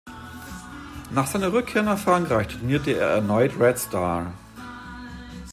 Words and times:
Nach 1.11 1.27
seiner 1.27 1.53
Rückkehr 1.53 1.83
nach 1.83 1.99
Frankreich 1.99 2.47
trainierte 2.47 2.95
er 2.97 3.05
erneut 3.09 3.59
Red 3.59 3.77
Star. 3.77 4.33